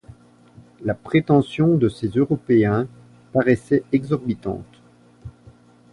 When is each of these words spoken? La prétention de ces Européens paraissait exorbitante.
La 0.83 0.95
prétention 0.95 1.75
de 1.77 1.87
ces 1.87 2.07
Européens 2.07 2.87
paraissait 3.33 3.83
exorbitante. 3.91 4.65